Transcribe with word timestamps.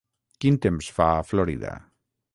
Quin 0.45 0.57
temps 0.63 0.89
fa 0.95 1.11
a 1.19 1.23
Florida? 1.33 1.75